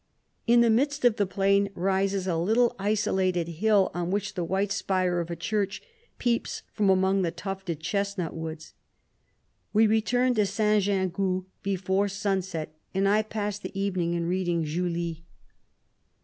[0.47, 4.71] In the midst of the plain rises a little isolated hill, on which the white
[4.71, 5.79] spire of a church
[6.17, 8.73] peeps from among the tufted chesnut woods.
[9.73, 10.83] We returned to St.
[10.83, 15.23] Gingoux before sun set, and I passed the even ing in reading Julie.